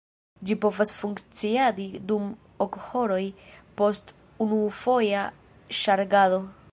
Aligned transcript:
Ĝi 0.49 0.55
povas 0.61 0.91
funkciadi 1.01 1.85
dum 2.11 2.25
ok 2.65 2.79
horoj 2.87 3.21
post 3.81 4.15
unufoja 4.47 5.31
ŝargado. 5.83 6.45